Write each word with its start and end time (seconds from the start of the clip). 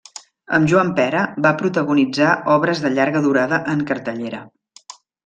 Amb 0.57 0.69
Joan 0.69 0.87
Pera 0.99 1.19
va 1.45 1.51
protagonitzar 1.59 2.31
obres 2.53 2.81
de 2.87 2.91
llarga 2.95 3.21
durada 3.27 3.61
en 3.75 3.85
cartellera. 3.93 4.41